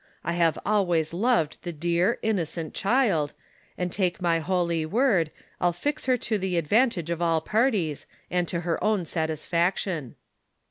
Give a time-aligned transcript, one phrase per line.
[0.23, 3.33] I have always loved the dear, innocent (V) child,
[3.77, 8.47] and take my holy word, I'll fix lier to the advantage of all parties, and
[8.47, 10.15] to her own satis faction."